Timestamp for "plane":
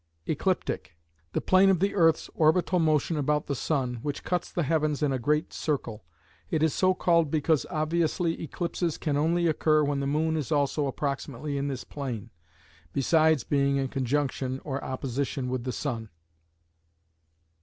1.41-1.69, 11.83-12.31